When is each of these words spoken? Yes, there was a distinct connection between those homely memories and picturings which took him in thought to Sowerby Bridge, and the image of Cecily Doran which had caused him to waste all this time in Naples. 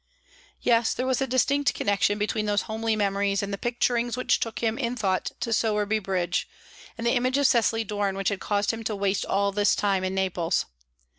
Yes, 0.61 0.95
there 0.95 1.05
was 1.05 1.21
a 1.21 1.27
distinct 1.27 1.75
connection 1.75 2.17
between 2.17 2.47
those 2.47 2.63
homely 2.63 2.95
memories 2.95 3.43
and 3.43 3.53
picturings 3.61 4.17
which 4.17 4.39
took 4.39 4.57
him 4.57 4.79
in 4.79 4.95
thought 4.95 5.29
to 5.41 5.53
Sowerby 5.53 5.99
Bridge, 5.99 6.49
and 6.97 7.05
the 7.05 7.11
image 7.13 7.37
of 7.37 7.45
Cecily 7.45 7.83
Doran 7.83 8.17
which 8.17 8.29
had 8.29 8.39
caused 8.39 8.71
him 8.71 8.83
to 8.85 8.95
waste 8.95 9.27
all 9.27 9.51
this 9.51 9.75
time 9.75 10.03
in 10.03 10.15
Naples. 10.15 10.65